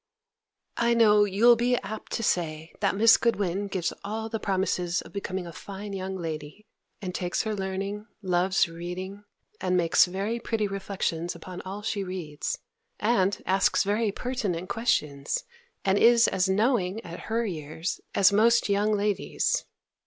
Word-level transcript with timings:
I 0.77 0.95
know 0.95 1.25
you'll 1.25 1.55
be 1.55 1.75
apt 1.77 2.11
to 2.13 2.23
say, 2.23 2.73
that 2.79 2.95
Miss 2.95 3.17
Goodwin 3.17 3.67
gives 3.67 3.93
all 4.03 4.29
the 4.29 4.39
promises 4.39 5.01
of 5.03 5.13
becoming 5.13 5.45
a 5.45 5.51
fine 5.53 5.93
young 5.93 6.17
lady, 6.17 6.65
and 7.03 7.13
takes 7.13 7.43
her 7.43 7.53
learning, 7.53 8.07
loves 8.23 8.67
reading, 8.67 9.25
and 9.59 9.77
makes 9.77 10.05
very 10.07 10.39
pretty 10.39 10.67
reflections 10.67 11.35
upon 11.35 11.61
all 11.65 11.83
she 11.83 12.03
reads, 12.03 12.57
and 12.99 13.43
asks 13.45 13.83
very 13.83 14.11
pertinent 14.11 14.69
questions, 14.69 15.43
and 15.85 15.99
is 15.99 16.27
as 16.27 16.49
knowing, 16.49 16.99
at 17.05 17.19
her 17.29 17.45
years, 17.45 18.01
as 18.15 18.33
most 18.33 18.69
young 18.69 18.93
ladies. 18.97 19.65